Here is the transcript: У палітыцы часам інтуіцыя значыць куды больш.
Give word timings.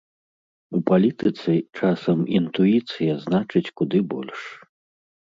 У 0.77 0.79
палітыцы 0.89 1.53
часам 1.79 2.23
інтуіцыя 2.39 3.13
значыць 3.27 3.73
куды 3.83 3.99
больш. 4.15 4.41